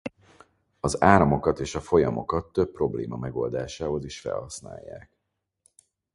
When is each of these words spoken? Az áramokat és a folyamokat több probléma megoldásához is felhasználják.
Az 0.79 1.01
áramokat 1.01 1.59
és 1.59 1.75
a 1.75 1.81
folyamokat 1.81 2.51
több 2.51 2.71
probléma 2.71 3.17
megoldásához 3.17 4.05
is 4.05 4.19
felhasználják. 4.19 5.09